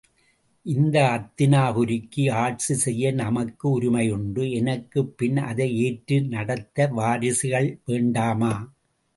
[0.65, 8.53] இந்த அத்தினாபுரிக்கு ஆட்சி செய்ய நமக்கு உரிமை உண்டு எனக்குப்பின் அதை ஏற்று நடத்த வாரிசுகள் வேண்டாமா?